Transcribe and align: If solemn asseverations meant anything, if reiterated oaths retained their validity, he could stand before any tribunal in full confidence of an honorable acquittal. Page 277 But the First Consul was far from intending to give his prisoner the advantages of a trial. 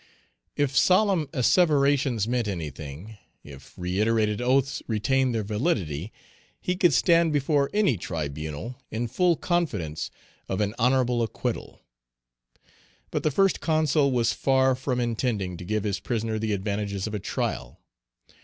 If 0.55 0.75
solemn 0.75 1.29
asseverations 1.31 2.27
meant 2.27 2.47
anything, 2.47 3.19
if 3.43 3.75
reiterated 3.77 4.41
oaths 4.41 4.81
retained 4.87 5.35
their 5.35 5.43
validity, 5.43 6.11
he 6.59 6.75
could 6.75 6.91
stand 6.91 7.31
before 7.31 7.69
any 7.71 7.97
tribunal 7.97 8.77
in 8.89 9.07
full 9.07 9.35
confidence 9.35 10.09
of 10.49 10.59
an 10.59 10.73
honorable 10.79 11.21
acquittal. 11.21 11.81
Page 12.53 13.11
277 13.11 13.11
But 13.11 13.21
the 13.21 13.29
First 13.29 13.59
Consul 13.61 14.11
was 14.11 14.33
far 14.33 14.73
from 14.73 14.99
intending 14.99 15.55
to 15.57 15.63
give 15.63 15.83
his 15.83 15.99
prisoner 15.99 16.39
the 16.39 16.53
advantages 16.53 17.05
of 17.05 17.13
a 17.13 17.19
trial. 17.19 17.79